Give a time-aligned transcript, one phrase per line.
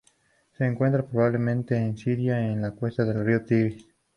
[0.57, 3.85] Se encuentra, probablemente, en Siria o en la cuenca del río Tigris.